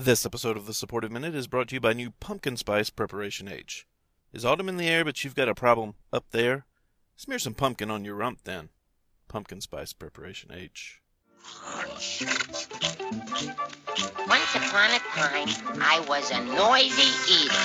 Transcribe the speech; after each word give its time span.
This 0.00 0.24
episode 0.24 0.56
of 0.56 0.66
the 0.66 0.74
Supportive 0.74 1.10
Minute 1.10 1.34
is 1.34 1.48
brought 1.48 1.66
to 1.70 1.74
you 1.74 1.80
by 1.80 1.92
new 1.92 2.12
Pumpkin 2.20 2.56
Spice 2.56 2.88
Preparation 2.88 3.48
H. 3.48 3.84
Is 4.32 4.44
autumn 4.44 4.68
in 4.68 4.76
the 4.76 4.86
air, 4.86 5.04
but 5.04 5.24
you've 5.24 5.34
got 5.34 5.48
a 5.48 5.56
problem 5.56 5.94
up 6.12 6.26
there? 6.30 6.66
Smear 7.16 7.40
some 7.40 7.54
pumpkin 7.54 7.90
on 7.90 8.04
your 8.04 8.14
rump 8.14 8.44
then. 8.44 8.68
Pumpkin 9.26 9.60
Spice 9.60 9.92
Preparation 9.92 10.52
H. 10.54 11.00
Once 14.28 14.54
upon 14.54 14.90
a 14.92 15.00
time, 15.00 15.48
I 15.82 16.04
was 16.08 16.30
a 16.30 16.44
noisy 16.44 17.10
eater. 17.34 17.56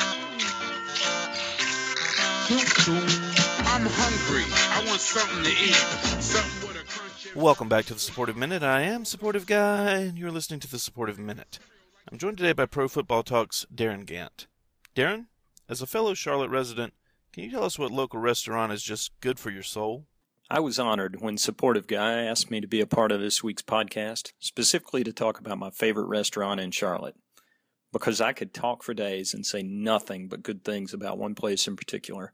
I'm 3.70 3.86
hungry. 3.86 4.46
I 4.72 4.84
want 4.88 5.02
something 5.02 5.44
to 5.44 5.52
eat. 5.52 5.76
Something 6.20 6.68
with 6.68 6.82
a 6.82 6.86
crunch. 6.88 7.36
Welcome 7.36 7.70
back 7.70 7.86
to 7.86 7.94
the 7.94 8.00
Supportive 8.00 8.36
Minute. 8.36 8.64
I 8.64 8.82
am 8.82 9.06
Supportive 9.06 9.46
Guy, 9.46 10.00
and 10.00 10.18
you're 10.18 10.32
listening 10.32 10.62
to 10.62 10.72
the 10.72 10.80
Supportive 10.80 11.20
Minute. 11.20 11.60
I'm 12.12 12.18
joined 12.18 12.38
today 12.38 12.52
by 12.52 12.66
Pro 12.66 12.90
Football 12.90 13.24
Talk's 13.24 13.66
Darin 13.74 14.06
Gantt. 14.06 14.46
Darin, 14.94 15.28
as 15.70 15.82
a 15.82 15.88
fellow 15.88 16.14
Charlotte 16.14 16.50
resident, 16.50 16.94
can 17.32 17.46
you 17.46 17.52
tell 17.52 17.64
us 17.64 17.80
what 17.80 17.92
local 17.92 18.20
restaurant 18.20 18.74
is 18.74 18.84
just 18.84 19.18
good 19.22 19.40
for 19.40 19.52
your 19.52 19.64
soul? 19.64 20.06
I 20.50 20.60
was 20.60 20.78
honored 20.78 21.22
when 21.22 21.38
Supportive 21.38 21.88
Guy 21.88 22.24
asked 22.24 22.52
me 22.52 22.60
to 22.60 22.68
be 22.68 22.82
a 22.82 22.86
part 22.86 23.14
of 23.14 23.22
this 23.22 23.42
week's 23.42 23.62
podcast, 23.62 24.34
specifically 24.38 25.06
to 25.06 25.14
talk 25.14 25.40
about 25.40 25.58
my 25.58 25.70
favorite 25.70 26.08
restaurant 26.08 26.60
in 26.60 26.72
Charlotte. 26.72 27.16
Because 27.94 28.20
I 28.20 28.34
could 28.34 28.54
talk 28.54 28.84
for 28.84 28.94
days 28.94 29.34
and 29.34 29.46
say 29.46 29.64
nothing 29.64 30.28
but 30.28 30.44
good 30.44 30.66
things 30.66 30.94
about 30.94 31.18
one 31.18 31.36
place 31.36 31.68
in 31.68 31.78
particular. 31.78 32.34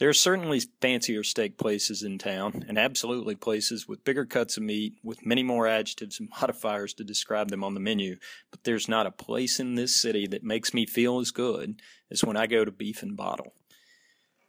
There 0.00 0.08
are 0.08 0.14
certainly 0.14 0.62
fancier 0.80 1.22
steak 1.22 1.58
places 1.58 2.02
in 2.02 2.16
town, 2.16 2.64
and 2.66 2.78
absolutely 2.78 3.34
places 3.34 3.86
with 3.86 4.02
bigger 4.02 4.24
cuts 4.24 4.56
of 4.56 4.62
meat, 4.62 4.94
with 5.02 5.26
many 5.26 5.42
more 5.42 5.66
adjectives 5.66 6.18
and 6.18 6.30
modifiers 6.40 6.94
to 6.94 7.04
describe 7.04 7.50
them 7.50 7.62
on 7.62 7.74
the 7.74 7.80
menu, 7.80 8.16
but 8.50 8.64
there's 8.64 8.88
not 8.88 9.06
a 9.06 9.10
place 9.10 9.60
in 9.60 9.74
this 9.74 9.94
city 9.94 10.26
that 10.28 10.42
makes 10.42 10.72
me 10.72 10.86
feel 10.86 11.18
as 11.20 11.30
good 11.30 11.82
as 12.10 12.24
when 12.24 12.34
I 12.34 12.46
go 12.46 12.64
to 12.64 12.72
Beef 12.72 13.02
and 13.02 13.14
Bottle. 13.14 13.52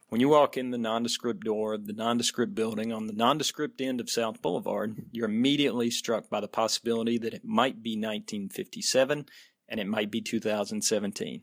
When 0.08 0.22
you 0.22 0.30
walk 0.30 0.56
in 0.56 0.70
the 0.70 0.78
nondescript 0.78 1.44
door 1.44 1.74
of 1.74 1.86
the 1.86 1.92
nondescript 1.92 2.54
building 2.54 2.90
on 2.90 3.06
the 3.06 3.12
nondescript 3.12 3.82
end 3.82 4.00
of 4.00 4.08
South 4.08 4.40
Boulevard, 4.40 5.04
you're 5.10 5.28
immediately 5.28 5.90
struck 5.90 6.30
by 6.30 6.40
the 6.40 6.48
possibility 6.48 7.18
that 7.18 7.34
it 7.34 7.44
might 7.44 7.82
be 7.82 7.90
1957 7.90 9.26
and 9.68 9.80
it 9.80 9.86
might 9.86 10.10
be 10.10 10.22
2017. 10.22 11.42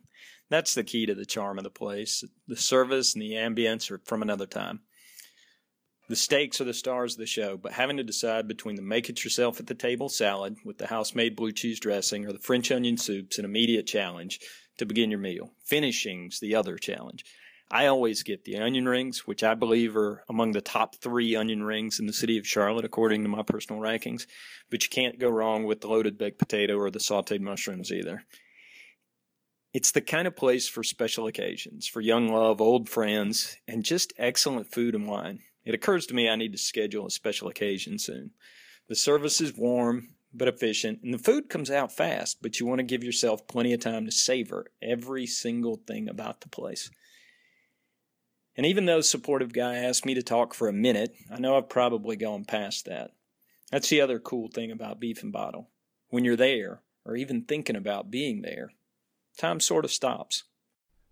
That's 0.49 0.73
the 0.73 0.83
key 0.83 1.05
to 1.05 1.15
the 1.15 1.25
charm 1.25 1.57
of 1.57 1.63
the 1.63 1.69
place. 1.69 2.23
The 2.47 2.55
service 2.55 3.13
and 3.13 3.21
the 3.21 3.33
ambience 3.33 3.91
are 3.91 4.01
from 4.05 4.21
another 4.21 4.47
time. 4.47 4.81
The 6.09 6.15
steaks 6.15 6.59
are 6.59 6.65
the 6.65 6.73
stars 6.73 7.13
of 7.13 7.19
the 7.19 7.27
show, 7.27 7.55
but 7.55 7.73
having 7.73 7.97
to 7.97 8.03
decide 8.03 8.47
between 8.47 8.75
the 8.75 8.81
make 8.81 9.09
it 9.09 9.23
yourself 9.23 9.59
at 9.59 9.67
the 9.67 9.75
table 9.75 10.09
salad 10.09 10.57
with 10.65 10.79
the 10.79 10.87
house 10.87 11.13
made 11.13 11.35
blue 11.35 11.51
cheese 11.51 11.79
dressing 11.79 12.25
or 12.25 12.33
the 12.33 12.39
French 12.39 12.71
onion 12.71 12.97
soup's 12.97 13.37
an 13.37 13.45
immediate 13.45 13.85
challenge 13.85 14.39
to 14.79 14.87
begin 14.87 15.11
your 15.11 15.19
meal. 15.19 15.51
Finishing's 15.63 16.39
the 16.39 16.55
other 16.55 16.77
challenge. 16.77 17.23
I 17.69 17.85
always 17.85 18.23
get 18.23 18.45
the 18.45 18.57
onion 18.57 18.89
rings, 18.89 19.27
which 19.27 19.43
I 19.43 19.53
believe 19.53 19.95
are 19.95 20.23
among 20.27 20.53
the 20.53 20.61
top 20.61 20.95
three 20.95 21.35
onion 21.35 21.61
rings 21.61 21.99
in 21.99 22.07
the 22.07 22.13
city 22.13 22.39
of 22.39 22.47
Charlotte, 22.47 22.85
according 22.85 23.21
to 23.21 23.29
my 23.29 23.43
personal 23.43 23.79
rankings. 23.79 24.25
But 24.71 24.83
you 24.83 24.89
can't 24.89 25.19
go 25.19 25.29
wrong 25.29 25.65
with 25.65 25.81
the 25.81 25.89
loaded 25.89 26.17
baked 26.17 26.39
potato 26.39 26.77
or 26.77 26.89
the 26.89 26.97
sauteed 26.97 27.41
mushrooms 27.41 27.91
either. 27.91 28.25
It's 29.71 29.91
the 29.91 30.01
kind 30.01 30.27
of 30.27 30.35
place 30.35 30.67
for 30.67 30.83
special 30.83 31.27
occasions, 31.27 31.87
for 31.87 32.01
young 32.01 32.27
love, 32.27 32.59
old 32.59 32.89
friends, 32.89 33.57
and 33.67 33.83
just 33.83 34.13
excellent 34.17 34.71
food 34.71 34.95
and 34.95 35.07
wine. 35.07 35.41
It 35.63 35.75
occurs 35.75 36.07
to 36.07 36.15
me 36.15 36.27
I 36.27 36.35
need 36.35 36.53
to 36.53 36.57
schedule 36.57 37.05
a 37.05 37.11
special 37.11 37.47
occasion 37.47 37.99
soon. 37.99 38.31
The 38.87 38.95
service 38.95 39.39
is 39.39 39.55
warm 39.55 40.15
but 40.33 40.47
efficient, 40.47 41.01
and 41.03 41.13
the 41.13 41.19
food 41.19 41.49
comes 41.49 41.69
out 41.69 41.91
fast, 41.91 42.37
but 42.41 42.59
you 42.59 42.65
want 42.65 42.79
to 42.79 42.83
give 42.83 43.03
yourself 43.03 43.47
plenty 43.47 43.73
of 43.73 43.79
time 43.79 44.05
to 44.05 44.11
savor 44.11 44.67
every 44.81 45.25
single 45.25 45.75
thing 45.75 46.09
about 46.09 46.41
the 46.41 46.49
place. 46.49 46.89
And 48.55 48.65
even 48.65 48.85
though 48.85 49.01
supportive 49.01 49.53
guy 49.53 49.75
asked 49.75 50.05
me 50.05 50.15
to 50.15 50.23
talk 50.23 50.53
for 50.53 50.67
a 50.67 50.73
minute, 50.73 51.15
I 51.31 51.39
know 51.39 51.55
I've 51.55 51.69
probably 51.69 52.15
gone 52.15 52.45
past 52.45 52.85
that. 52.85 53.11
That's 53.71 53.89
the 53.89 54.01
other 54.01 54.19
cool 54.19 54.49
thing 54.49 54.71
about 54.71 54.99
Beef 54.99 55.21
and 55.21 55.31
Bottle. 55.31 55.69
When 56.09 56.25
you're 56.25 56.35
there, 56.35 56.81
or 57.05 57.15
even 57.15 57.43
thinking 57.43 57.75
about 57.75 58.11
being 58.11 58.41
there, 58.41 58.71
time 59.39 59.59
sort 59.59 59.85
of 59.85 59.91
stops. 59.91 60.43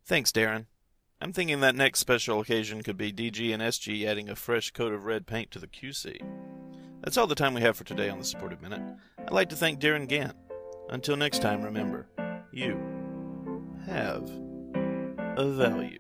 Thanks, 0.06 0.32
Darin. 0.32 0.68
I'm 1.20 1.34
thinking 1.34 1.62
that 1.62 1.76
next 1.76 2.00
special 2.00 2.40
occasion 2.40 2.84
could 2.84 2.98
be 2.98 3.12
DG 3.12 3.52
and 3.52 3.64
SG 3.64 4.06
adding 4.06 4.30
a 4.30 4.36
fresh 4.36 4.70
coat 4.72 4.94
of 4.94 5.06
red 5.06 5.26
paint 5.26 5.50
to 5.52 5.60
the 5.60 5.68
QC. 5.68 6.22
That's 7.02 7.18
all 7.18 7.26
the 7.26 7.36
time 7.36 7.54
we 7.54 7.62
have 7.62 7.76
for 7.76 7.84
today 7.84 8.10
on 8.10 8.20
the 8.20 8.26
Supportive 8.26 8.62
Minute. 8.62 8.82
I'd 9.18 9.32
like 9.32 9.50
to 9.50 9.56
thank 9.56 9.80
Darin 9.80 10.08
Gantt. 10.08 10.34
Until 10.90 11.18
next 11.18 11.42
time, 11.42 11.62
remember, 11.62 12.08
you 12.52 12.80
have 13.88 14.30
a 15.38 15.50
value. 15.50 16.00